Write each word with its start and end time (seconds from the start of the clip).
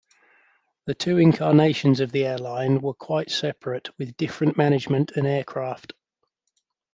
The 0.85 0.95
two 0.95 1.19
incarnations 1.19 1.99
of 1.99 2.11
the 2.11 2.25
airline 2.25 2.81
were 2.81 2.95
quite 2.95 3.29
separate 3.29 3.95
with 3.99 4.17
different 4.17 4.57
management 4.57 5.11
and 5.11 5.27
aircraft. 5.27 5.93